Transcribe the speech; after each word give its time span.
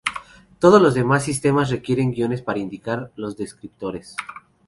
Todos 0.57 0.81
los 0.81 0.95
demás 0.95 1.23
sistemas 1.23 1.69
requieren 1.69 2.09
guiones 2.09 2.41
para 2.41 2.57
indicar 2.57 3.11
los 3.15 3.37
descriptores. 3.37 4.15